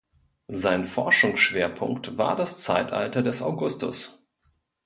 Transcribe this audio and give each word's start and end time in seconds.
Sein 0.47 0.83
Forschungsschwerpunkt 0.83 2.17
war 2.17 2.35
das 2.35 2.59
Zeitalter 2.59 3.21
des 3.21 3.43
Augustus. 3.43 4.25